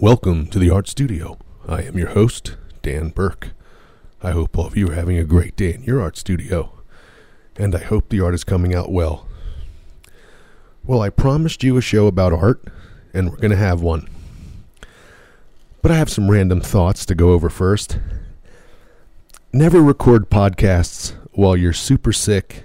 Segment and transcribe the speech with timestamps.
[0.00, 1.36] Welcome to the Art Studio.
[1.68, 3.50] I am your host, Dan Burke.
[4.22, 6.72] I hope all of you are having a great day in your art studio,
[7.56, 9.28] and I hope the art is coming out well.
[10.86, 12.64] Well, I promised you a show about art,
[13.12, 14.08] and we're going to have one.
[15.82, 17.98] But I have some random thoughts to go over first.
[19.52, 22.64] Never record podcasts while you're super sick,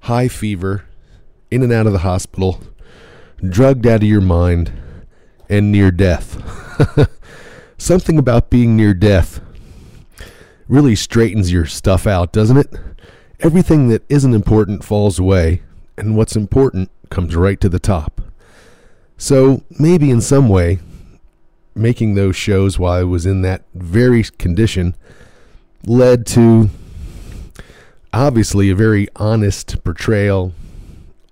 [0.00, 0.84] high fever,
[1.50, 2.60] in and out of the hospital,
[3.42, 4.70] drugged out of your mind,
[5.48, 6.36] and near death.
[7.78, 9.40] Something about being near death
[10.68, 12.74] really straightens your stuff out, doesn't it?
[13.40, 15.62] Everything that isn't important falls away,
[15.96, 18.20] and what's important comes right to the top.
[19.16, 20.78] So maybe in some way,
[21.74, 24.96] making those shows while I was in that very condition
[25.84, 26.70] led to
[28.12, 30.52] obviously a very honest portrayal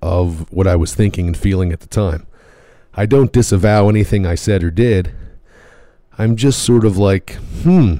[0.00, 2.25] of what I was thinking and feeling at the time.
[2.96, 5.12] I don't disavow anything I said or did.
[6.18, 7.96] I'm just sort of like, hmm,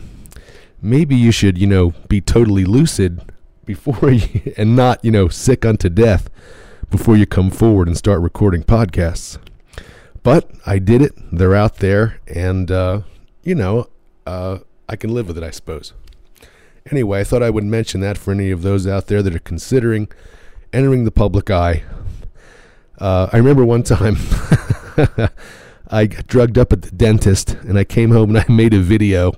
[0.80, 3.20] maybe you should, you know, be totally lucid
[3.66, 6.30] before you, and not, you know, sick unto death
[6.90, 9.38] before you come forward and start recording podcasts.
[10.22, 11.12] But I did it.
[11.30, 13.02] They're out there, and, uh,
[13.42, 13.90] you know,
[14.26, 15.92] uh, I can live with it, I suppose.
[16.90, 19.40] Anyway, I thought I would mention that for any of those out there that are
[19.40, 20.08] considering
[20.72, 21.82] entering the public eye.
[22.98, 24.16] Uh, I remember one time
[25.88, 28.80] I got drugged up at the dentist, and I came home and I made a
[28.80, 29.32] video,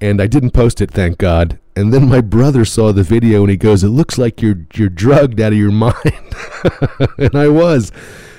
[0.00, 1.58] and I didn't post it, thank God.
[1.74, 4.88] And then my brother saw the video, and he goes, "It looks like you're you're
[4.88, 5.94] drugged out of your mind,"
[7.18, 7.92] and I was.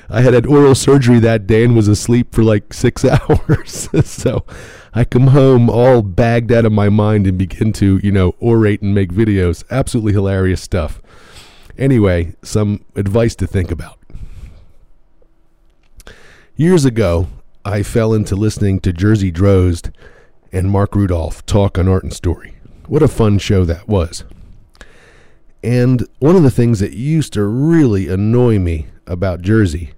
[0.09, 3.89] I had had oral surgery that day and was asleep for like six hours.
[4.05, 4.45] so
[4.93, 8.81] I come home all bagged out of my mind and begin to, you know, orate
[8.81, 9.65] and make videos.
[9.69, 11.01] Absolutely hilarious stuff.
[11.77, 13.96] Anyway, some advice to think about.
[16.59, 17.27] Years ago,
[17.63, 19.93] I fell into listening to Jerzy Drozd
[20.51, 22.55] and Mark Rudolph talk on art and story.
[22.87, 24.23] What a fun show that was.
[25.63, 29.91] And one of the things that used to really annoy me about Jerzy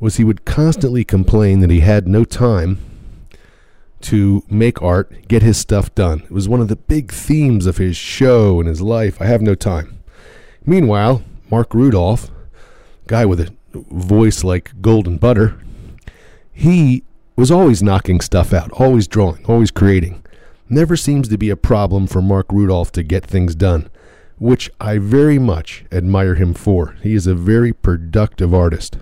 [0.00, 2.78] was he would constantly complain that he had no time
[4.00, 6.20] to make art, get his stuff done.
[6.20, 9.20] It was one of the big themes of his show and his life.
[9.20, 9.98] I have no time.
[10.64, 12.30] Meanwhile, Mark Rudolph,
[13.06, 15.60] guy with a voice like golden butter,
[16.58, 17.04] he
[17.36, 20.24] was always knocking stuff out, always drawing, always creating.
[20.68, 23.88] Never seems to be a problem for Mark Rudolph to get things done,
[24.38, 26.96] which I very much admire him for.
[27.00, 28.98] He is a very productive artist.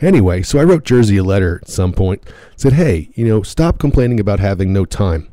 [0.00, 2.22] Anyway, so I wrote Jerzy a letter at some point.
[2.56, 5.32] Said, hey, you know, stop complaining about having no time.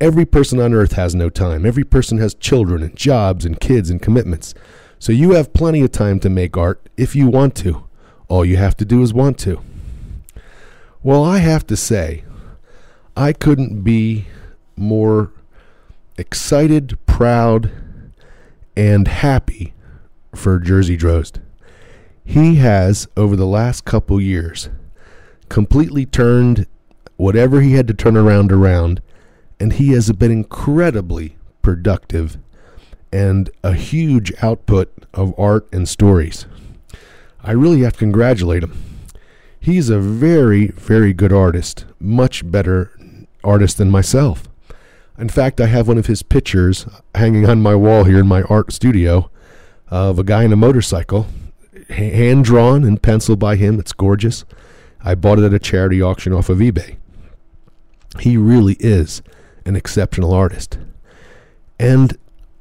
[0.00, 1.66] Every person on earth has no time.
[1.66, 4.54] Every person has children and jobs and kids and commitments.
[5.00, 7.88] So you have plenty of time to make art if you want to.
[8.28, 9.60] All you have to do is want to.
[11.02, 12.24] Well, I have to say,
[13.16, 14.26] I couldn't be
[14.76, 15.32] more
[16.18, 17.70] excited, proud,
[18.76, 19.72] and happy
[20.34, 21.40] for Jerzy Drozd.
[22.22, 24.68] He has, over the last couple years,
[25.48, 26.66] completely turned
[27.16, 29.00] whatever he had to turn around around,
[29.58, 32.36] and he has been incredibly productive
[33.10, 36.44] and a huge output of art and stories.
[37.42, 38.89] I really have to congratulate him.
[39.60, 42.92] He's a very, very good artist, much better
[43.44, 44.48] artist than myself.
[45.18, 48.42] In fact, I have one of his pictures hanging on my wall here in my
[48.44, 49.30] art studio
[49.88, 51.26] of a guy in a motorcycle
[51.90, 53.78] hand drawn and pencil by him.
[53.78, 54.44] It's gorgeous.
[55.02, 56.96] I bought it at a charity auction off of eBay.
[58.20, 59.22] He really is
[59.64, 60.78] an exceptional artist.
[61.78, 62.16] And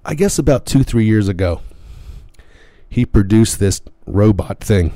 [0.06, 1.62] I guess about two, three years ago,
[2.88, 4.94] he produced this robot thing.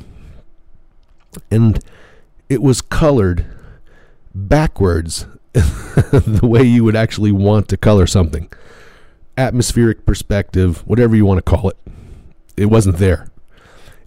[1.51, 1.83] And
[2.53, 3.45] it was colored
[4.35, 8.47] backwards the way you would actually want to color something.
[9.35, 11.77] Atmospheric perspective, whatever you want to call it.
[12.55, 13.27] It wasn't there.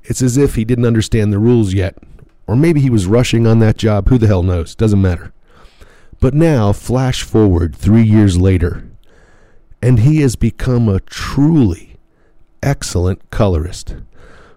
[0.04, 1.98] It's as if he didn't understand the rules yet.
[2.46, 4.08] Or maybe he was rushing on that job.
[4.08, 4.76] Who the hell knows?
[4.76, 5.32] Doesn't matter.
[6.20, 8.88] But now, flash forward three years later,
[9.82, 11.96] and he has become a truly
[12.62, 13.96] excellent colorist.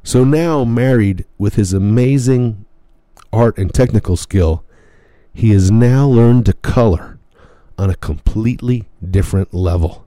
[0.04, 2.66] So now, married with his amazing
[3.32, 4.64] art and technical skill,
[5.34, 7.20] he has now learned to color
[7.78, 10.06] on a completely different level.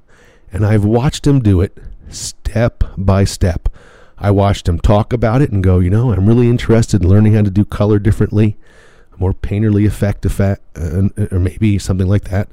[0.53, 1.79] And I've watched him do it
[2.09, 3.69] step by step.
[4.19, 7.35] I watched him talk about it and go, you know, I'm really interested in learning
[7.35, 8.57] how to do color differently,
[9.19, 12.49] more painterly effect, effect uh, or maybe something like that.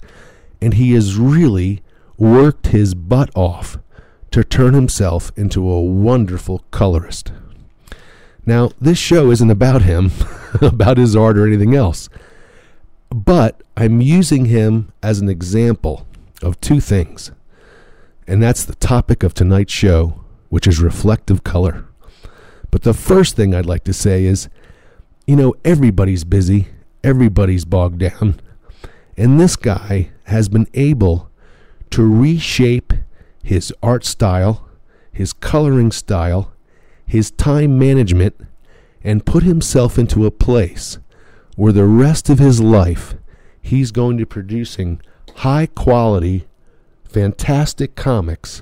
[0.61, 1.83] And he has really
[2.17, 3.77] worked his butt off
[4.31, 7.31] to turn himself into a wonderful colorist.
[8.45, 10.11] Now, this show isn't about him,
[10.61, 12.09] about his art or anything else,
[13.09, 16.05] but I'm using him as an example
[16.41, 17.31] of two things.
[18.27, 21.85] And that's the topic of tonight's show, which is reflective color.
[22.71, 24.49] But the first thing I'd like to say is
[25.29, 26.69] you know, everybody's busy,
[27.03, 28.41] everybody's bogged down,
[29.15, 31.29] and this guy has been able
[31.91, 32.93] to reshape
[33.43, 34.67] his art style,
[35.11, 36.51] his coloring style,
[37.09, 38.35] his time management,
[39.03, 40.99] and put himself into a place
[41.55, 43.15] where the rest of his life
[43.61, 45.01] he's going to be producing
[45.37, 46.45] high quality,
[47.03, 48.61] fantastic comics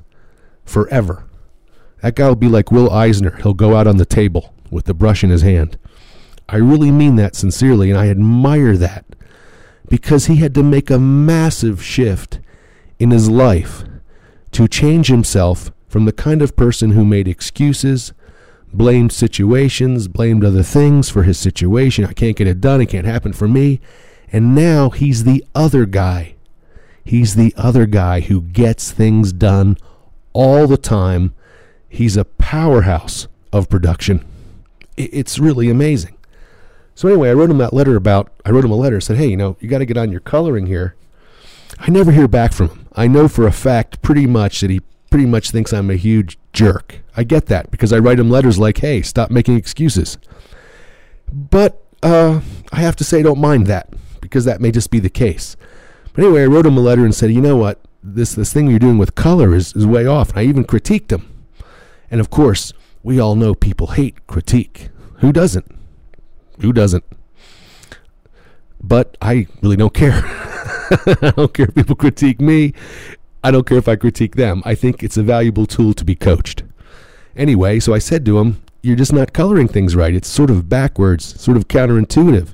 [0.64, 1.26] forever.
[2.02, 3.36] That guy will be like Will Eisner.
[3.42, 5.78] He'll go out on the table with the brush in his hand.
[6.48, 9.06] I really mean that sincerely, and I admire that
[9.90, 12.40] because he had to make a massive shift
[13.00, 13.84] in his life
[14.52, 18.14] to change himself from the kind of person who made excuses,
[18.74, 22.06] blamed situations, blamed other things for his situation.
[22.06, 22.82] I can't get it done.
[22.82, 23.80] It can't happen for me.
[24.32, 26.36] And now he's the other guy.
[27.04, 29.78] He's the other guy who gets things done
[30.34, 31.34] all the time.
[31.88, 34.26] He's a powerhouse of production.
[34.98, 36.18] It's really amazing.
[36.96, 38.32] So anyway, I wrote him that letter about.
[38.44, 39.00] I wrote him a letter.
[39.00, 40.96] Said, "Hey, you know, you got to get on your coloring here."
[41.80, 42.88] I never hear back from him.
[42.94, 44.82] I know for a fact, pretty much, that he
[45.12, 47.02] pretty much thinks I'm a huge jerk.
[47.16, 50.18] I get that because I write him letters like, "Hey, stop making excuses."
[51.32, 55.00] But uh, I have to say, I don't mind that because that may just be
[55.00, 55.56] the case.
[56.14, 57.80] But anyway, I wrote him a letter and said, "You know what?
[58.02, 61.12] This this thing you're doing with color is, is way off." And I even critiqued
[61.12, 61.30] him.
[62.10, 64.90] And of course, we all know people hate critique.
[65.20, 65.70] Who doesn't?
[66.62, 67.04] Who doesn't?
[68.82, 70.22] But I really don't care.
[71.22, 72.74] I don't care if people critique me.
[73.44, 74.62] I don't care if I critique them.
[74.66, 76.64] I think it's a valuable tool to be coached.
[77.36, 80.14] Anyway, so I said to him, You're just not coloring things right.
[80.14, 82.50] It's sort of backwards, sort of counterintuitive.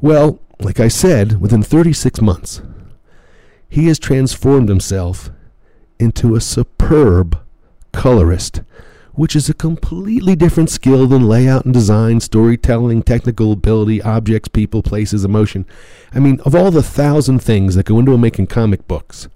[0.00, 2.62] Well, like I said, within 36 months,
[3.68, 5.30] he has transformed himself
[5.98, 7.38] into a superb
[7.92, 8.60] colorist
[9.16, 14.82] which is a completely different skill than layout and design, storytelling, technical ability, objects, people,
[14.82, 15.66] places, emotion.
[16.12, 19.28] I mean, of all the thousand things that go into making comic books,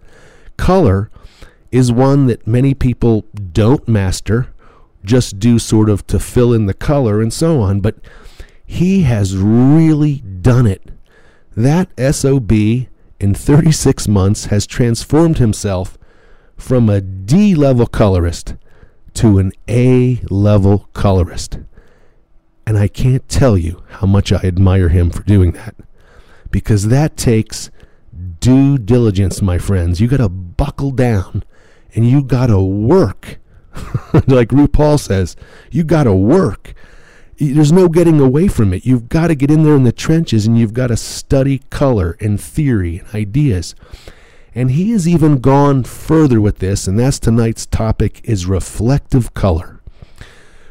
[0.60, 1.10] color
[1.72, 4.52] is one that many people don't master,
[5.02, 7.96] just do sort of to fill in the color and so on, but
[8.66, 10.90] he has really done it.
[11.56, 15.96] That SOB in 36 months has transformed himself
[16.58, 18.54] from a D level colorist
[19.14, 21.58] to an A level colorist.
[22.66, 25.74] And I can't tell you how much I admire him for doing that.
[26.50, 27.70] Because that takes
[28.40, 30.00] due diligence, my friends.
[30.00, 30.28] You got to
[30.60, 31.42] buckle down
[31.94, 33.38] and you got to work.
[34.26, 35.34] like RuPaul says,
[35.70, 36.74] you got to work.
[37.38, 38.84] There's no getting away from it.
[38.84, 42.18] You've got to get in there in the trenches and you've got to study color
[42.20, 43.75] and theory and ideas.
[44.54, 49.80] And he has even gone further with this, and that's tonight's topic is reflective color.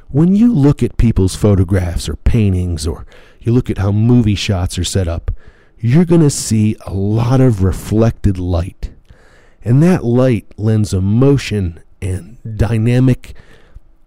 [0.09, 3.07] When you look at people's photographs or paintings or
[3.39, 5.31] you look at how movie shots are set up,
[5.79, 8.91] you're going to see a lot of reflected light.
[9.63, 13.33] And that light lends emotion and dynamic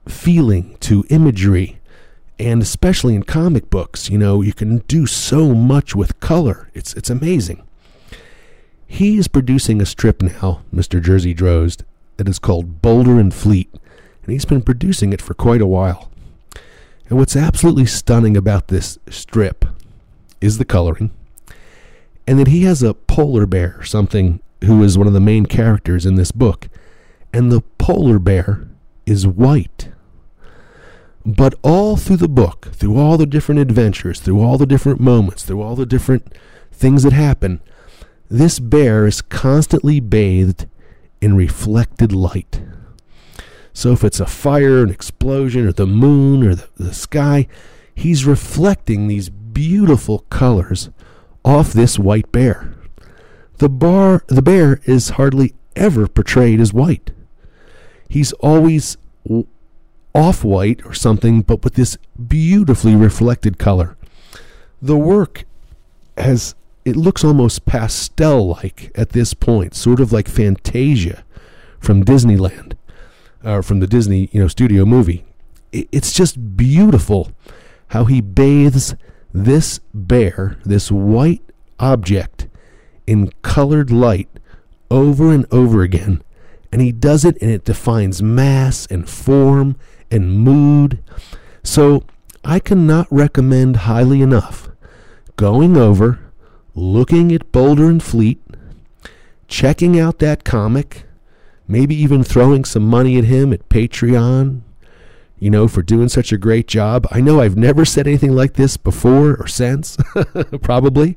[0.08, 1.78] feeling to imagery.
[2.38, 6.70] And especially in comic books, you know, you can do so much with color.
[6.74, 7.62] It's it's amazing.
[8.86, 11.00] He is producing a strip now, Mr.
[11.00, 11.82] Jerzy Drozd,
[12.18, 16.10] that is called Boulder and Fleet, and he's been producing it for quite a while.
[17.08, 19.64] And what's absolutely stunning about this strip
[20.42, 21.10] is the coloring,
[22.26, 26.06] and that he has a polar bear, something who is one of the main characters
[26.06, 26.68] in this book,
[27.32, 28.68] and the polar bear
[29.06, 29.90] is white.
[31.24, 35.44] But all through the book, through all the different adventures, through all the different moments,
[35.44, 36.36] through all the different
[36.72, 37.60] things that happen,
[38.28, 40.66] this bear is constantly bathed
[41.20, 42.62] in reflected light.
[43.72, 47.46] So if it's a fire, an explosion, or the moon, or the, the sky,
[47.94, 50.90] he's reflecting these beautiful colors
[51.44, 52.71] off this white bear.
[53.62, 57.12] The bar the bear is hardly ever portrayed as white.
[58.08, 58.96] He's always
[60.12, 63.96] off white or something, but with this beautifully reflected color.
[64.82, 65.44] the work
[66.18, 71.22] has it looks almost pastel like at this point, sort of like Fantasia
[71.78, 72.72] from Disneyland,
[73.44, 75.24] or from the Disney you know studio movie.
[75.70, 77.30] It's just beautiful
[77.90, 78.96] how he bathes
[79.32, 81.42] this bear, this white
[81.78, 82.48] object,
[83.06, 84.28] in colored light
[84.90, 86.22] over and over again.
[86.70, 89.76] And he does it and it defines mass and form
[90.10, 91.02] and mood.
[91.62, 92.04] So
[92.44, 94.68] I cannot recommend highly enough
[95.36, 96.20] going over,
[96.74, 98.40] looking at Boulder and Fleet,
[99.48, 101.04] checking out that comic,
[101.66, 104.60] maybe even throwing some money at him at Patreon,
[105.38, 107.06] you know, for doing such a great job.
[107.10, 109.96] I know I've never said anything like this before or since,
[110.62, 111.16] probably,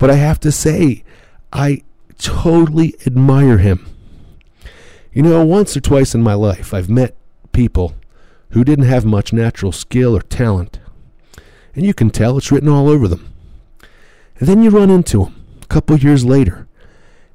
[0.00, 1.04] but I have to say,
[1.52, 1.82] I
[2.16, 3.86] totally admire him.
[5.12, 7.14] You know, once or twice in my life, I've met
[7.52, 7.94] people
[8.52, 10.80] who didn't have much natural skill or talent,
[11.74, 13.30] and you can tell it's written all over them.
[14.38, 16.66] And then you run into them a couple years later,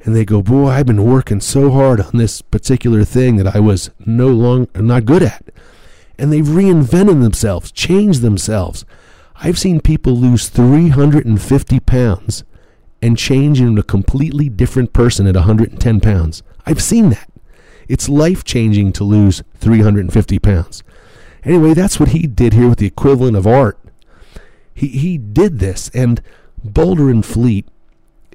[0.04, 3.60] and they go, "Boy, I've been working so hard on this particular thing that I
[3.60, 5.52] was no longer not good at."
[6.18, 8.86] And they've reinvented themselves, changed themselves.
[9.36, 12.44] I've seen people lose 350 pounds
[13.06, 16.42] and change into a completely different person at 110 pounds.
[16.66, 17.30] I've seen that.
[17.88, 20.84] It's life changing to lose 350 pounds.
[21.44, 23.78] Anyway, that's what he did here with the equivalent of art.
[24.74, 26.20] He, he did this, and
[26.64, 27.68] Boulder and Fleet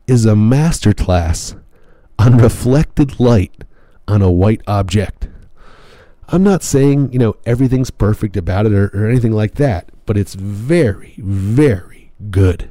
[0.06, 1.60] is a masterclass
[2.16, 3.64] on reflected light
[4.06, 5.26] on a white object.
[6.28, 10.16] I'm not saying, you know, everything's perfect about it or, or anything like that, but
[10.16, 12.70] it's very, very good.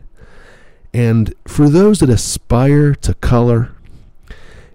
[0.93, 3.71] And for those that aspire to color,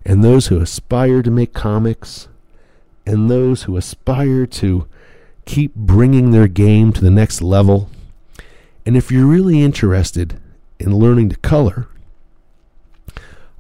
[0.04, 2.28] and those who aspire to make comics,
[3.06, 4.86] and those who aspire to
[5.44, 7.90] keep bringing their game to the next level,
[8.86, 10.40] and if you're really interested
[10.78, 11.88] in learning to color,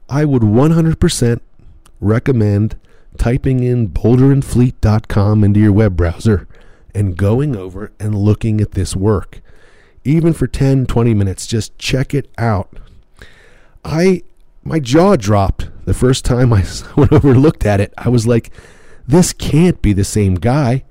[0.08, 1.40] I would 100%
[2.00, 2.76] recommend
[3.16, 6.46] typing in boulderandfleet.com into your web browser
[6.94, 9.40] and going over and looking at this work.
[10.04, 12.78] Even for 10, 20 minutes, just check it out.
[13.84, 14.22] I
[14.62, 16.64] my jaw dropped the first time I
[16.96, 17.92] went over looked at it.
[17.98, 18.50] I was like,
[19.06, 20.84] this can't be the same guy.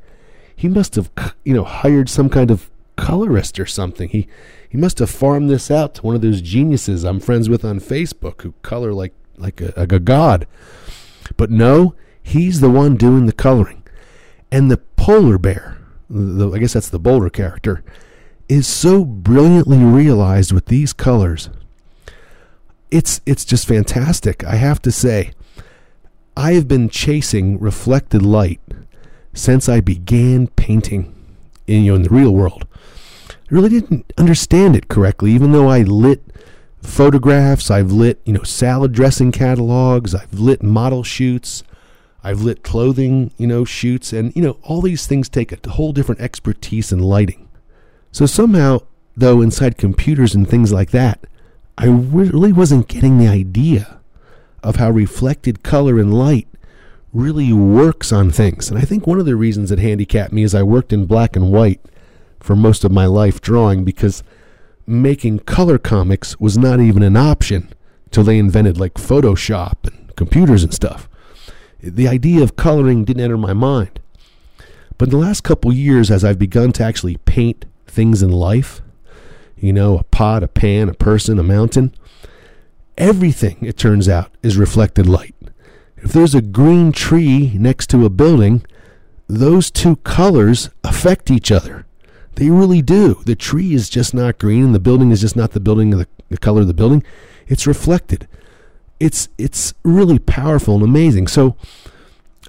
[0.55, 1.09] He must have,
[1.43, 4.09] you know, hired some kind of colorist or something.
[4.09, 4.27] He
[4.69, 7.79] he must have farmed this out to one of those geniuses I'm friends with on
[7.79, 10.47] Facebook who color like like a, like a god.
[11.37, 13.83] But no, he's the one doing the coloring.
[14.51, 15.77] And the polar bear,
[16.09, 17.83] the, I guess that's the Boulder character,
[18.49, 21.49] is so brilliantly realized with these colors.
[22.91, 24.43] It's it's just fantastic.
[24.43, 25.31] I have to say,
[26.37, 28.61] I have been chasing reflected light
[29.33, 31.13] since I began painting
[31.67, 32.67] in you know in the real world.
[33.29, 36.23] I really didn't understand it correctly, even though I lit
[36.83, 41.63] photographs, I've lit, you know, salad dressing catalogs, I've lit model shoots,
[42.23, 45.93] I've lit clothing, you know, shoots, and, you know, all these things take a whole
[45.93, 47.47] different expertise in lighting.
[48.13, 48.79] So somehow,
[49.17, 51.27] though, inside computers and things like that,
[51.77, 53.99] I really wasn't getting the idea
[54.63, 56.47] of how reflected color and light
[57.11, 58.69] really works on things.
[58.69, 61.35] And I think one of the reasons it handicapped me is I worked in black
[61.35, 61.81] and white
[62.39, 64.23] for most of my life drawing because
[64.87, 67.73] making color comics was not even an option
[68.11, 71.09] till they invented like Photoshop and computers and stuff
[71.83, 73.99] the idea of coloring didn't enter my mind.
[74.97, 78.81] But in the last couple years, as I've begun to actually paint things in life,
[79.55, 81.93] you know, a pot, a pan, a person, a mountain,
[82.97, 85.35] everything, it turns out, is reflected light.
[85.97, 88.65] If there's a green tree next to a building,
[89.27, 91.85] those two colors affect each other.
[92.35, 93.21] They really do.
[93.25, 95.99] The tree is just not green, and the building is just not the building of
[95.99, 97.03] the, the color of the building.
[97.47, 98.27] It's reflected
[99.03, 101.27] it's it's really powerful and amazing.
[101.27, 101.57] So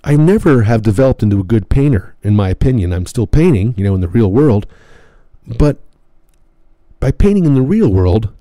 [0.05, 2.93] I never have developed into a good painter, in my opinion.
[2.93, 4.67] I'm still painting, you know, in the real world,
[5.47, 5.79] but
[7.01, 8.33] by painting in the real world,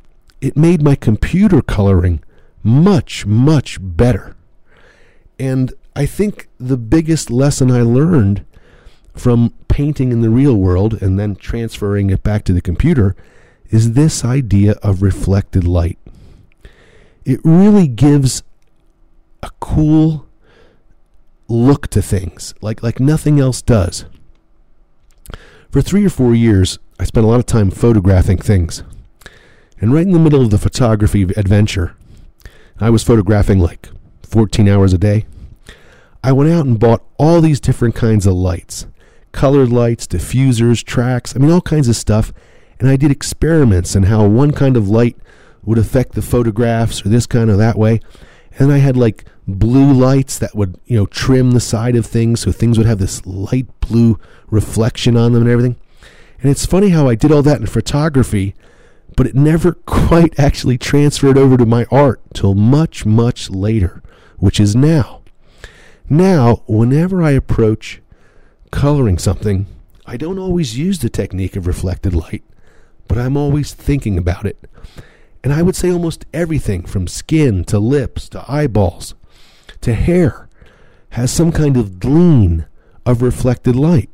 [0.41, 2.21] it made my computer coloring
[2.63, 4.35] much, much better.
[5.37, 8.45] And I think the biggest lesson I learned
[9.15, 13.15] from painting in the real world and then transferring it back to the computer
[13.69, 15.97] is this idea of reflected light
[17.25, 18.43] it really gives
[19.41, 20.27] a cool
[21.47, 24.05] look to things like like nothing else does.
[25.71, 28.83] For 3 or 4 years, I spent a lot of time photographing things.
[29.79, 31.95] And right in the middle of the photography adventure,
[32.79, 33.89] I was photographing like
[34.23, 35.25] 14 hours a day.
[36.23, 38.87] I went out and bought all these different kinds of lights
[39.33, 42.31] colored lights, diffusers, tracks, I mean, all kinds of stuff.
[42.79, 45.17] and I did experiments and how one kind of light
[45.63, 47.99] would affect the photographs or this kind of that way.
[48.59, 52.41] And I had like blue lights that would, you know, trim the side of things
[52.41, 55.77] so things would have this light blue reflection on them and everything.
[56.43, 58.53] And it's funny how I did all that in photography,
[59.15, 64.03] but it never quite actually transferred over to my art till much, much later,
[64.39, 65.21] which is now.
[66.09, 68.01] Now, whenever I approach
[68.71, 69.67] coloring something,
[70.05, 72.43] I don't always use the technique of reflected light,
[73.07, 74.59] but I'm always thinking about it.
[75.45, 79.15] And I would say almost everything from skin to lips to eyeballs
[79.79, 80.49] to hair
[81.11, 82.65] has some kind of gleam
[83.05, 84.09] of reflected light.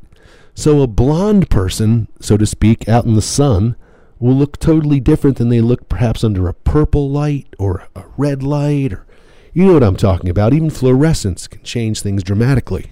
[0.59, 3.77] So a blonde person, so to speak, out in the sun
[4.19, 8.43] will look totally different than they look perhaps under a purple light or a red
[8.43, 9.05] light or
[9.53, 10.53] you know what I'm talking about.
[10.53, 12.91] Even fluorescence can change things dramatically.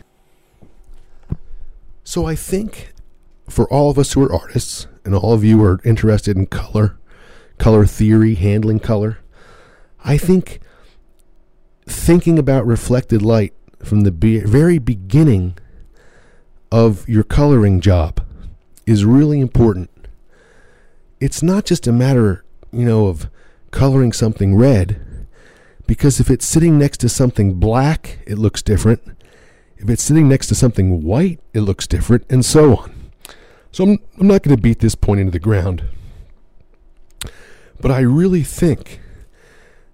[2.06, 2.94] So I think
[3.50, 6.46] for all of us who are artists and all of you who are interested in
[6.46, 6.98] color,
[7.58, 9.18] color theory, handling color,
[10.06, 10.62] I think
[11.86, 15.58] thinking about reflected light from the be- very beginning
[16.72, 18.26] of your coloring job
[18.86, 19.90] is really important.
[21.20, 23.30] It's not just a matter, you know, of
[23.72, 25.02] coloring something red,
[25.86, 29.02] because if it's sitting next to something black, it looks different.
[29.78, 33.12] If it's sitting next to something white, it looks different, and so on.
[33.72, 35.84] So I'm, I'm not going to beat this point into the ground.
[37.80, 39.00] But I really think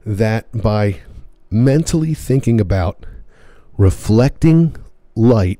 [0.05, 1.01] that by
[1.49, 3.05] mentally thinking about
[3.77, 4.75] reflecting
[5.15, 5.59] light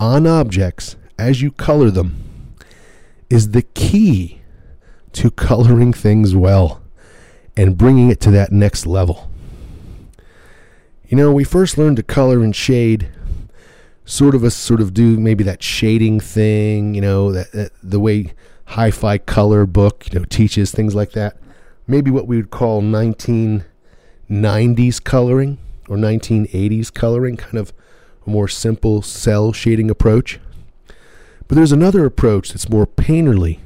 [0.00, 2.56] on objects as you color them
[3.28, 4.40] is the key
[5.12, 6.82] to coloring things well
[7.56, 9.30] and bringing it to that next level.
[11.06, 13.10] You know, we first learned to color and shade
[14.04, 18.00] sort of a sort of do maybe that shading thing, you know, that, that the
[18.00, 18.32] way
[18.66, 21.36] hi-fi color book, you know, teaches things like that.
[21.86, 25.58] Maybe what we would call 1990s coloring
[25.88, 27.72] or 1980s coloring, kind of
[28.26, 30.40] a more simple cel shading approach.
[31.48, 33.58] But there's another approach that's more painterly.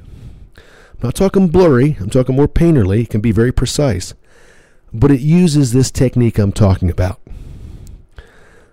[0.56, 3.02] I'm not talking blurry, I'm talking more painterly.
[3.02, 4.14] It can be very precise,
[4.92, 7.20] but it uses this technique I'm talking about.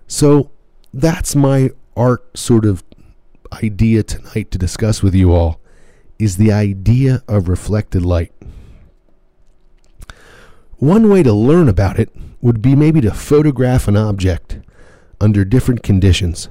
[0.06, 0.50] So
[0.94, 2.82] that's my art sort of
[3.62, 5.60] idea tonight to discuss with you all
[6.18, 8.32] is the idea of reflected light.
[10.76, 14.58] One way to learn about it would be maybe to photograph an object
[15.22, 16.48] under different conditions.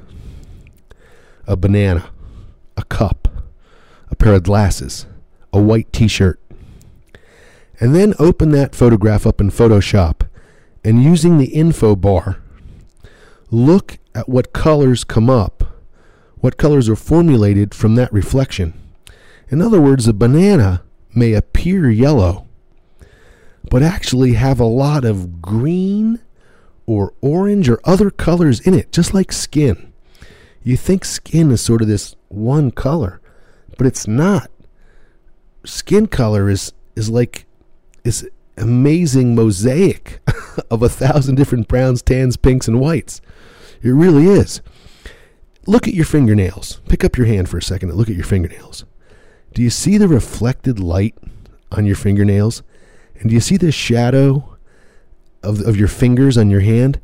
[1.46, 2.10] A banana,
[2.78, 3.28] a cup,
[4.10, 5.06] a pair of glasses,
[5.52, 6.40] a white t-shirt.
[7.80, 10.22] And then open that photograph up in Photoshop
[10.84, 12.42] and using the info bar
[13.50, 15.64] look at what colors come up,
[16.38, 18.74] what colors are formulated from that reflection.
[19.50, 22.48] In other words, a banana may appear yellow,
[23.70, 26.20] but actually have a lot of green
[26.86, 29.94] or orange or other colors in it, just like skin.
[30.64, 33.22] You think skin is sort of this one color,
[33.78, 34.50] but it's not.
[35.66, 37.46] Skin color is is like
[38.04, 40.20] is amazing mosaic
[40.72, 43.22] of a thousand different browns, tans, pinks, and whites.
[43.82, 44.62] It really is.
[45.68, 46.82] Look at your fingernails.
[46.88, 48.86] Pick up your hand for a second and look at your fingernails.
[49.54, 51.16] Do you see the reflected light
[51.72, 52.64] on your fingernails?
[53.20, 54.51] And do you see the shadow
[55.44, 57.00] of, of your fingers on your hand?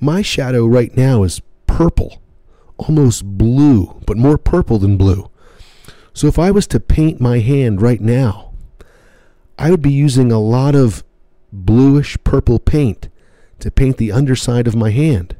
[0.00, 2.20] My shadow right now is purple,
[2.76, 5.30] almost blue, but more purple than blue.
[6.12, 8.52] So if I was to paint my hand right now,
[9.58, 11.04] I would be using a lot of
[11.52, 13.08] bluish purple paint
[13.60, 15.36] to paint the underside of my hand.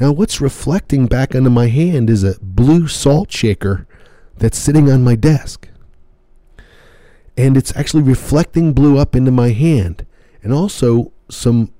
[0.00, 3.86] Now, what's reflecting back onto my hand is a blue salt shaker
[4.36, 5.68] that's sitting on my desk.
[7.36, 10.06] And it's actually reflecting blue up into my hand.
[10.42, 11.72] And also, some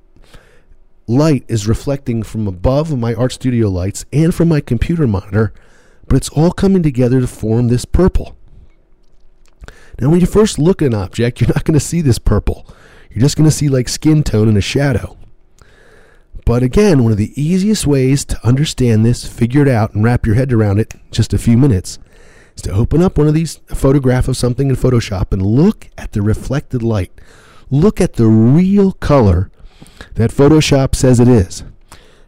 [1.07, 5.53] light is reflecting from above my Art Studio lights and from my computer monitor,
[6.07, 8.37] but it's all coming together to form this purple.
[10.01, 12.67] Now, when you first look at an object, you're not going to see this purple.
[13.11, 15.17] You're just going to see like skin tone and a shadow.
[16.45, 20.25] But again, one of the easiest ways to understand this, figure it out, and wrap
[20.25, 21.99] your head around it just a few minutes
[22.55, 25.89] is to open up one of these, a photograph of something in Photoshop, and look
[25.99, 27.13] at the reflected light.
[27.71, 29.51] Look at the real color
[30.15, 31.65] that Photoshop says it is.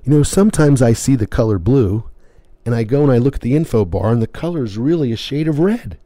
[0.04, 2.04] You know, sometimes I see the color blue,
[2.64, 5.12] and I go and I look at the info bar, and the color is really
[5.12, 5.98] a shade of red,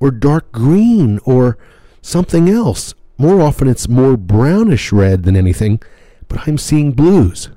[0.00, 1.58] or dark green, or
[2.02, 2.94] something else.
[3.18, 5.80] More often, it's more brownish red than anything
[6.28, 7.50] but I'm seeing blues.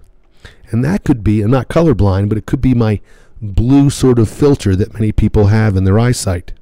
[0.72, 3.02] And that could be, I'm not colorblind, but it could be my
[3.42, 6.54] blue sort of filter that many people have in their eyesight.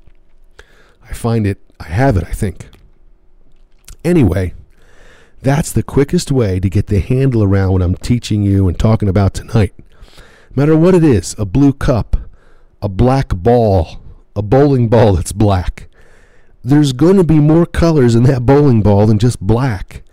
[1.03, 2.69] I find it, I have it, I think.
[4.03, 4.53] Anyway,
[5.41, 9.09] that's the quickest way to get the handle around what I'm teaching you and talking
[9.09, 9.73] about tonight.
[9.77, 12.17] No matter what it is a blue cup,
[12.81, 14.01] a black ball,
[14.35, 15.87] a bowling ball that's black.
[16.63, 20.03] There's going to be more colors in that bowling ball than just black.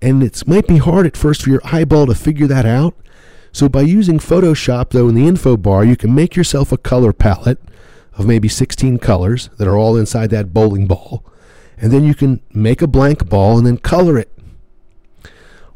[0.00, 2.94] And it might be hard at first for your eyeball to figure that out.
[3.52, 7.12] So by using Photoshop, though, in the info bar, you can make yourself a color
[7.12, 7.58] palette
[8.14, 11.24] of maybe 16 colors that are all inside that bowling ball.
[11.80, 14.30] And then you can make a blank ball and then color it.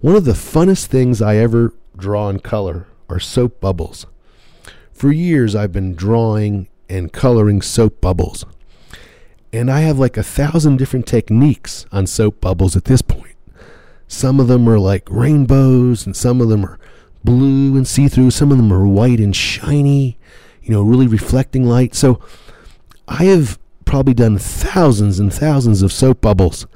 [0.00, 4.06] One of the funnest things I ever draw in color are soap bubbles.
[4.92, 8.44] For years, I've been drawing and coloring soap bubbles.
[9.52, 13.36] And I have like a thousand different techniques on soap bubbles at this point.
[14.08, 16.78] Some of them are like rainbows, and some of them are
[17.24, 18.30] blue and see through.
[18.30, 20.18] Some of them are white and shiny,
[20.62, 21.94] you know, really reflecting light.
[21.94, 22.20] So
[23.08, 26.66] I have probably done thousands and thousands of soap bubbles.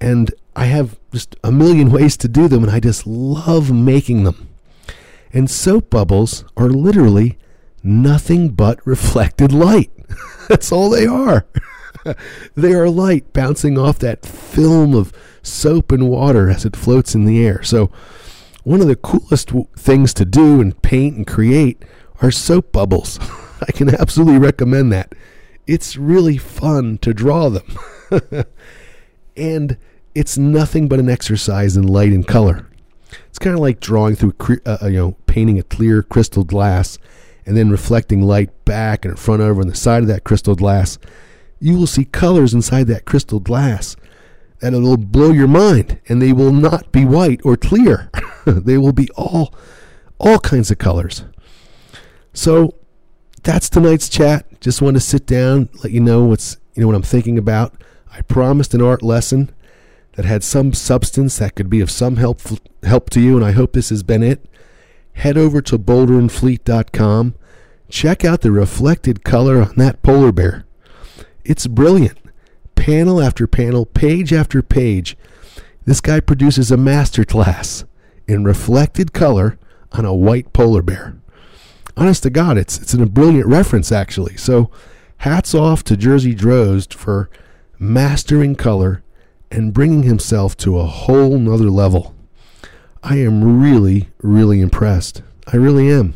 [0.00, 4.24] And I have just a million ways to do them, and I just love making
[4.24, 4.48] them.
[5.32, 7.38] And soap bubbles are literally
[7.82, 9.90] nothing but reflected light.
[10.48, 11.46] That's all they are.
[12.54, 17.24] they are light bouncing off that film of soap and water as it floats in
[17.24, 17.62] the air.
[17.62, 17.90] So,
[18.64, 21.82] one of the coolest w- things to do and paint and create
[22.20, 23.18] are soap bubbles.
[23.66, 25.14] I can absolutely recommend that.
[25.68, 27.76] It's really fun to draw them.
[29.36, 29.76] and
[30.14, 32.66] it's nothing but an exercise in light and color.
[33.28, 34.32] It's kind of like drawing through,
[34.64, 36.98] uh, you know, painting a clear crystal glass
[37.44, 40.54] and then reflecting light back and in front over on the side of that crystal
[40.54, 40.98] glass.
[41.60, 43.94] You will see colors inside that crystal glass
[44.60, 48.10] that will blow your mind, and they will not be white or clear.
[48.46, 49.54] they will be all,
[50.18, 51.24] all kinds of colors.
[52.32, 52.74] So
[53.48, 54.60] that's tonight's chat.
[54.60, 57.72] Just want to sit down, let you know what's you know what I'm thinking about.
[58.12, 59.50] I promised an art lesson
[60.12, 62.42] that had some substance that could be of some help
[62.82, 64.44] help to you, and I hope this has been it.
[65.14, 67.34] Head over to boulderandfleet.com.
[67.88, 70.66] Check out the reflected color on that polar bear.
[71.42, 72.18] It's brilliant.
[72.74, 75.16] Panel after panel, page after page.
[75.86, 77.86] This guy produces a masterclass
[78.26, 79.58] in reflected color
[79.92, 81.16] on a white polar bear.
[81.98, 84.36] Honest to God, it's it's a brilliant reference actually.
[84.36, 84.70] So
[85.18, 87.28] hats off to Jerzy Drozd for
[87.76, 89.02] mastering color
[89.50, 92.14] and bringing himself to a whole nother level.
[93.02, 95.22] I am really, really impressed.
[95.52, 96.14] I really am.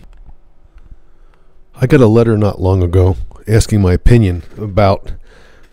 [1.74, 3.16] I got a letter not long ago
[3.48, 5.14] asking my opinion about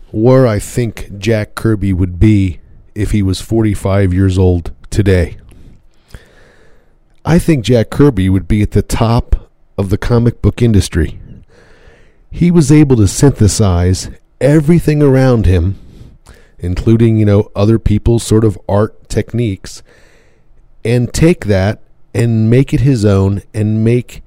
[0.10, 2.62] where I think Jack Kirby would be
[2.96, 5.38] if he was 45 years old today.
[7.24, 9.39] I think Jack Kirby would be at the top
[9.80, 11.20] of the comic book industry.
[12.30, 15.80] He was able to synthesize everything around him
[16.60, 19.82] including, you know, other people's sort of art techniques,
[20.84, 21.82] and take that
[22.14, 24.22] and make it his own and make,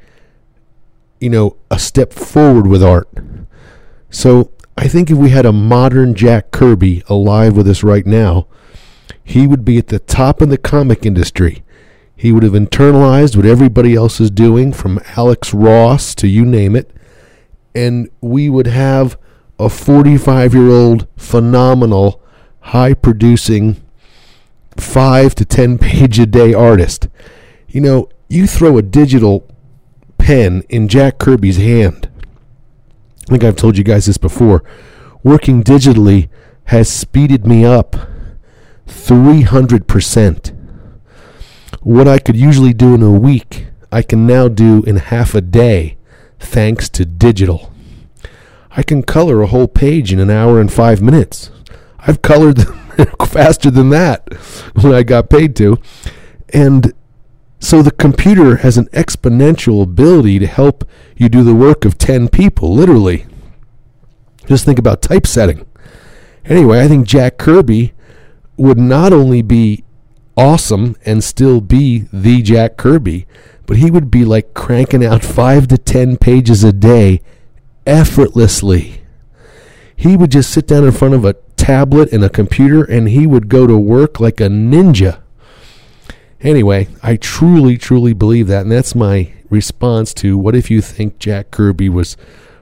[1.20, 3.08] you know, a step forward with art.
[4.10, 8.46] So I think if we had a modern Jack Kirby alive with us right now,
[9.22, 11.62] he would be at the top of the comic industry.
[12.22, 16.76] He would have internalized what everybody else is doing, from Alex Ross to you name
[16.76, 16.88] it,
[17.74, 19.18] and we would have
[19.58, 22.22] a 45 year old phenomenal
[22.60, 23.82] high producing
[24.76, 27.08] five to ten page a day artist.
[27.66, 29.44] You know, you throw a digital
[30.16, 32.08] pen in Jack Kirby's hand.
[33.22, 34.62] I think I've told you guys this before.
[35.24, 36.28] Working digitally
[36.66, 37.96] has speeded me up
[38.86, 40.61] 300%.
[41.82, 45.40] What I could usually do in a week, I can now do in half a
[45.40, 45.96] day
[46.38, 47.72] thanks to digital.
[48.70, 51.50] I can color a whole page in an hour and five minutes.
[51.98, 52.64] I've colored
[53.26, 54.32] faster than that
[54.80, 55.76] when I got paid to.
[56.50, 56.92] And
[57.58, 62.28] so the computer has an exponential ability to help you do the work of 10
[62.28, 63.26] people, literally.
[64.46, 65.66] Just think about typesetting.
[66.44, 67.92] Anyway, I think Jack Kirby
[68.56, 69.82] would not only be
[70.36, 73.26] awesome and still be the Jack Kirby,
[73.66, 77.20] but he would be like cranking out five to 10 pages a day
[77.86, 79.02] effortlessly.
[79.94, 83.26] He would just sit down in front of a tablet and a computer and he
[83.26, 85.20] would go to work like a ninja.
[86.40, 88.62] Anyway, I truly, truly believe that.
[88.62, 92.16] And that's my response to what if you think Jack Kirby was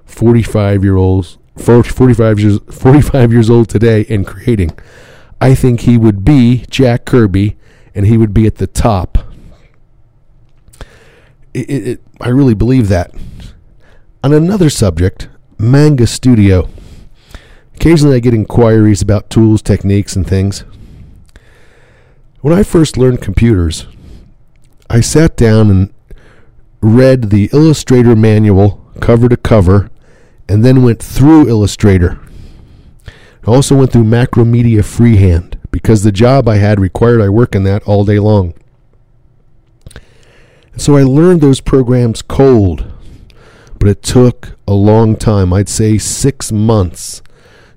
[0.04, 4.72] 45 year olds 45 years 45 years old today and creating
[5.40, 7.56] I think he would be Jack Kirby
[7.94, 9.18] and he would be at the top
[11.52, 13.12] it, it, it, I really believe that
[14.22, 16.68] on another subject Manga Studio
[17.80, 20.64] Occasionally, I get inquiries about tools, techniques, and things.
[22.42, 23.86] When I first learned computers,
[24.90, 25.90] I sat down and
[26.82, 29.88] read the Illustrator manual cover to cover
[30.46, 32.20] and then went through Illustrator.
[33.50, 37.64] I also went through Macromedia freehand because the job I had required I work in
[37.64, 38.54] that all day long.
[40.76, 42.86] So I learned those programs cold,
[43.80, 45.52] but it took a long time.
[45.52, 47.22] I'd say six months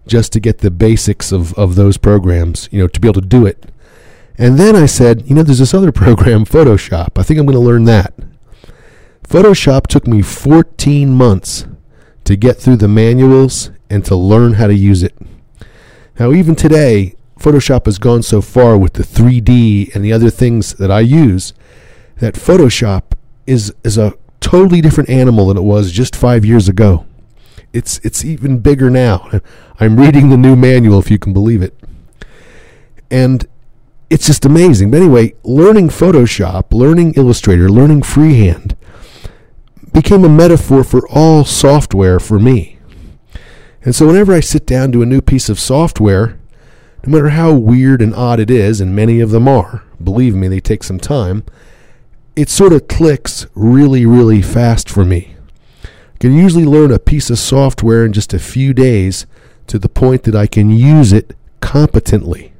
[0.05, 3.27] just to get the basics of, of those programs, you know, to be able to
[3.27, 3.65] do it.
[4.37, 7.17] And then I said, you know, there's this other program, Photoshop.
[7.17, 8.13] I think I'm going to learn that.
[9.27, 11.65] Photoshop took me 14 months
[12.25, 15.17] to get through the manuals and to learn how to use it.
[16.19, 20.73] Now, even today, Photoshop has gone so far with the 3D and the other things
[20.75, 21.53] that I use
[22.17, 23.13] that Photoshop
[23.47, 27.05] is, is a totally different animal than it was just five years ago.
[27.73, 29.29] It's, it's even bigger now.
[29.79, 31.75] I'm reading the new manual, if you can believe it.
[33.09, 33.47] And
[34.09, 34.91] it's just amazing.
[34.91, 38.77] But anyway, learning Photoshop, learning Illustrator, learning freehand
[39.91, 42.72] became a metaphor for all software for me.
[43.83, 46.39] And so whenever I sit down to a new piece of software,
[47.05, 50.47] no matter how weird and odd it is, and many of them are, believe me,
[50.47, 51.43] they take some time,
[52.35, 55.35] it sort of clicks really, really fast for me.
[55.83, 59.25] I can usually learn a piece of software in just a few days
[59.67, 62.53] to the point that I can use it competently.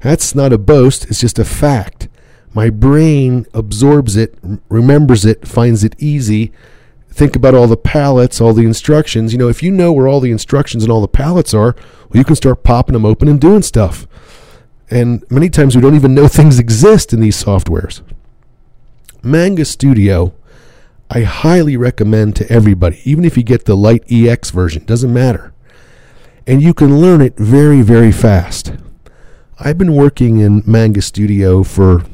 [0.00, 2.08] That's not a boast, it's just a fact.
[2.52, 4.34] My brain absorbs it,
[4.68, 6.52] remembers it, finds it easy.
[7.12, 9.32] Think about all the palettes, all the instructions.
[9.32, 12.18] You know, if you know where all the instructions and all the palettes are, well,
[12.18, 14.06] you can start popping them open and doing stuff.
[14.90, 18.02] And many times we don't even know things exist in these softwares.
[19.22, 20.34] Manga Studio,
[21.10, 25.52] I highly recommend to everybody, even if you get the Light EX version, doesn't matter.
[26.46, 28.72] And you can learn it very, very fast.
[29.60, 32.04] I've been working in Manga Studio for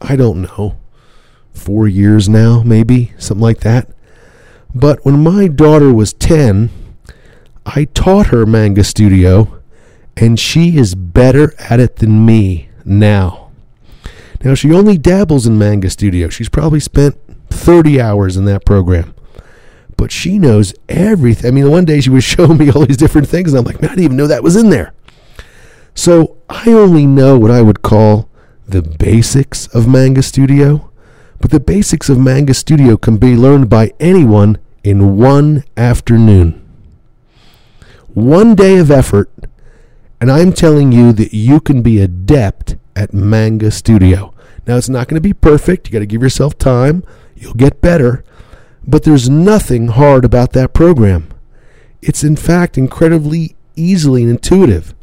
[0.00, 0.76] I don't know,
[1.52, 3.88] four years now, maybe, something like that.
[4.78, 6.68] But when my daughter was 10,
[7.64, 9.62] I taught her Manga Studio,
[10.18, 13.50] and she is better at it than me now.
[14.44, 16.28] Now, she only dabbles in Manga Studio.
[16.28, 17.16] She's probably spent
[17.48, 19.14] 30 hours in that program.
[19.96, 21.48] But she knows everything.
[21.48, 23.80] I mean, one day she was showing me all these different things, and I'm like,
[23.80, 24.92] man, I didn't even know that was in there.
[25.94, 28.28] So I only know what I would call
[28.68, 30.90] the basics of Manga Studio,
[31.40, 36.62] but the basics of Manga Studio can be learned by anyone in one afternoon.
[38.14, 39.28] One day of effort,
[40.20, 44.32] and I'm telling you that you can be adept at Manga Studio.
[44.64, 45.88] Now, it's not going to be perfect.
[45.88, 47.02] You got to give yourself time.
[47.34, 48.24] You'll get better.
[48.86, 51.30] But there's nothing hard about that program.
[52.00, 54.94] It's, in fact, incredibly easily and intuitive.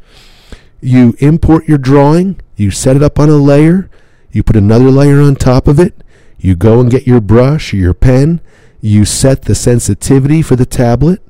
[0.80, 3.90] You import your drawing, you set it up on a layer,
[4.32, 6.02] you put another layer on top of it,
[6.38, 8.40] you go and get your brush or your pen,
[8.84, 11.22] you set the sensitivity for the tablet,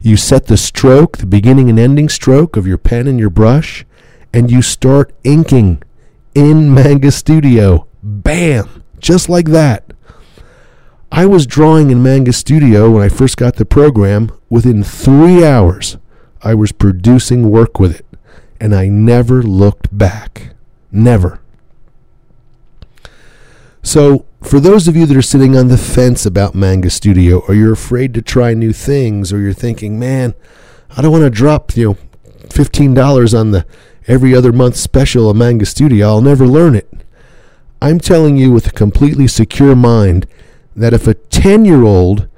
[0.00, 3.84] you set the stroke, the beginning and ending stroke of your pen and your brush,
[4.32, 5.82] and you start inking
[6.34, 7.86] in Manga Studio.
[8.02, 8.82] Bam!
[8.98, 9.92] Just like that.
[11.12, 14.32] I was drawing in Manga Studio when I first got the program.
[14.48, 15.98] Within three hours,
[16.42, 18.06] I was producing work with it,
[18.58, 20.54] and I never looked back.
[20.90, 21.40] Never.
[23.82, 27.54] So, for those of you that are sitting on the fence about Manga Studio, or
[27.54, 30.34] you're afraid to try new things, or you're thinking, man,
[30.96, 31.98] I don't want to drop, you know,
[32.48, 33.64] $15 on the
[34.06, 36.88] every other month special of Manga Studio, I'll never learn it.
[37.80, 40.26] I'm telling you with a completely secure mind
[40.76, 42.28] that if a 10 year old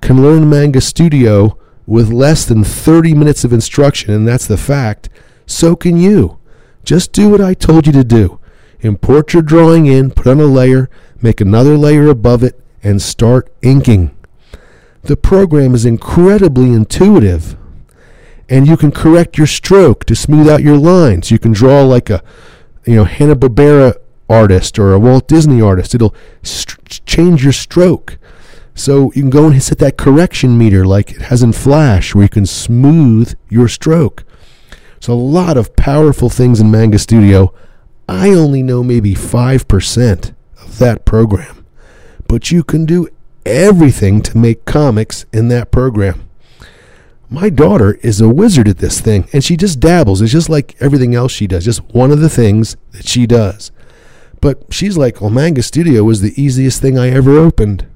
[0.00, 5.08] can learn Manga Studio with less than 30 minutes of instruction, and that's the fact,
[5.46, 6.38] so can you.
[6.84, 8.38] Just do what I told you to do.
[8.84, 10.90] Import your drawing in, put on a layer,
[11.22, 14.14] make another layer above it, and start inking.
[15.04, 17.56] The program is incredibly intuitive.
[18.50, 21.30] And you can correct your stroke to smooth out your lines.
[21.30, 22.22] You can draw like a
[22.84, 23.94] you know Hanna-Barbera
[24.28, 25.94] artist or a Walt Disney artist.
[25.94, 28.18] It'll st- change your stroke.
[28.74, 32.24] So you can go and set that correction meter like it has in Flash, where
[32.24, 34.24] you can smooth your stroke.
[35.00, 37.54] So a lot of powerful things in Manga Studio.
[38.08, 41.66] I only know maybe 5% of that program.
[42.28, 43.08] But you can do
[43.46, 46.28] everything to make comics in that program.
[47.30, 50.20] My daughter is a wizard at this thing, and she just dabbles.
[50.20, 53.72] It's just like everything else she does, just one of the things that she does.
[54.40, 57.86] But she's like, well, Manga Studio was the easiest thing I ever opened.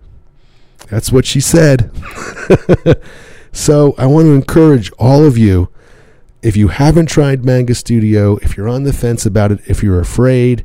[0.88, 1.90] That's what she said.
[3.52, 5.68] So I want to encourage all of you
[6.42, 10.00] if you haven't tried Manga Studio, if you're on the fence about it, if you're
[10.00, 10.64] afraid,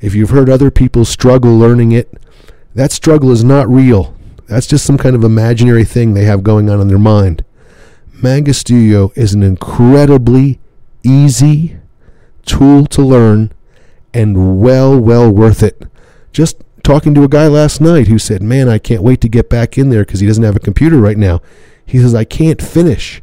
[0.00, 2.12] if you've heard other people struggle learning it,
[2.74, 4.14] that struggle is not real.
[4.46, 7.44] That's just some kind of imaginary thing they have going on in their mind.
[8.22, 10.58] Manga Studio is an incredibly
[11.02, 11.76] easy
[12.44, 13.52] tool to learn
[14.12, 15.82] and well, well worth it.
[16.32, 19.48] Just talking to a guy last night who said, Man, I can't wait to get
[19.48, 21.40] back in there because he doesn't have a computer right now.
[21.84, 23.22] He says, I can't finish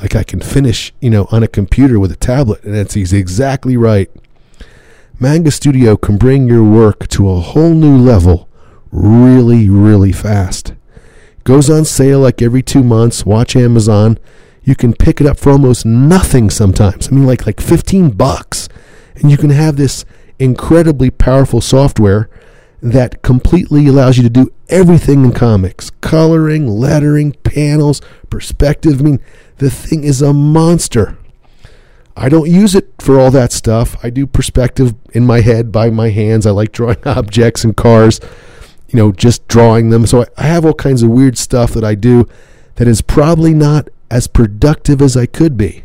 [0.00, 2.62] like I can finish, you know, on a computer with a tablet.
[2.64, 4.10] And that's he's exactly right.
[5.20, 8.48] Manga Studio can bring your work to a whole new level
[8.92, 10.74] really, really fast.
[11.44, 13.26] Goes on sale like every two months.
[13.26, 14.18] Watch Amazon.
[14.62, 17.08] You can pick it up for almost nothing sometimes.
[17.08, 18.68] I mean, like like 15 bucks,
[19.16, 20.04] and you can have this
[20.38, 22.28] incredibly powerful software
[22.80, 29.00] that completely allows you to do everything in comics coloring, lettering, panels, perspective.
[29.00, 29.20] I mean,
[29.56, 31.16] the thing is a monster.
[32.16, 33.96] I don't use it for all that stuff.
[34.04, 36.46] I do perspective in my head by my hands.
[36.46, 38.20] I like drawing objects and cars,
[38.88, 40.06] you know, just drawing them.
[40.06, 42.26] So I have all kinds of weird stuff that I do
[42.76, 45.84] that is probably not as productive as I could be.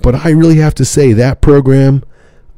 [0.00, 2.04] But I really have to say that program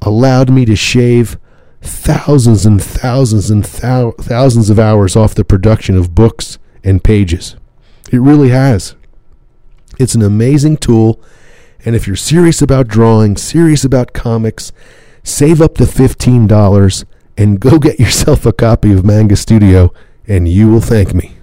[0.03, 1.39] allowed me to shave
[1.81, 7.57] thousands and thousands and thou- thousands of hours off the production of books and pages.
[8.11, 8.95] It really has.
[9.99, 11.21] It's an amazing tool.
[11.85, 14.73] And if you're serious about drawing, serious about comics,
[15.23, 17.05] save up the $15
[17.37, 19.93] and go get yourself a copy of Manga Studio,
[20.27, 21.37] and you will thank me.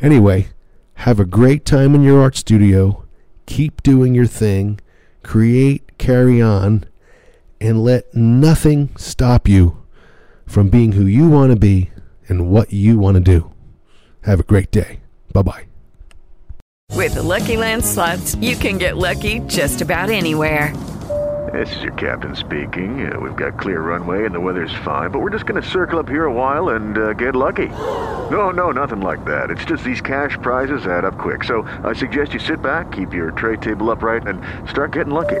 [0.00, 0.48] Anyway,
[0.94, 3.04] have a great time in your art studio.
[3.46, 4.80] Keep doing your thing.
[5.22, 6.84] Create, carry on,
[7.60, 9.82] and let nothing stop you
[10.46, 11.90] from being who you want to be
[12.28, 13.52] and what you want to do.
[14.22, 15.00] Have a great day.
[15.32, 15.66] Bye bye.
[16.92, 20.74] With the Lucky Land slots, you can get lucky just about anywhere.
[21.52, 23.10] This is your captain speaking.
[23.10, 25.98] Uh, we've got clear runway and the weather's fine, but we're just going to circle
[25.98, 27.68] up here a while and uh, get lucky.
[28.30, 29.50] No, no, nothing like that.
[29.50, 31.44] It's just these cash prizes add up quick.
[31.44, 35.40] So I suggest you sit back, keep your tray table upright, and start getting lucky.